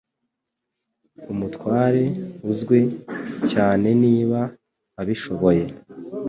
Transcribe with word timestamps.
Umutware 1.31 2.03
uzwi 2.49 2.79
cyaneniba 3.49 4.41
abishoboye 4.99 5.65